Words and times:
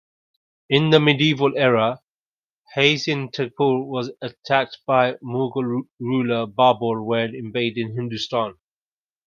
In 0.67 0.89
the 0.89 0.99
medieval 0.99 1.55
era, 1.55 2.01
Hastinapur 2.75 3.85
was 3.85 4.09
attacked 4.23 4.79
by 4.87 5.13
Mughal 5.21 5.81
ruler 5.99 6.47
Babur 6.47 7.05
when 7.05 7.35
invading 7.35 7.93
Hindustan. 7.93 8.55